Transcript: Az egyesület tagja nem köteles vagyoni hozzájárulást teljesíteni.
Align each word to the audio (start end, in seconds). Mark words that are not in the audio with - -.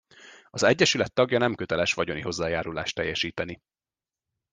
Az 0.49 0.63
egyesület 0.63 1.13
tagja 1.13 1.37
nem 1.37 1.55
köteles 1.55 1.93
vagyoni 1.93 2.21
hozzájárulást 2.21 2.95
teljesíteni. 2.95 3.59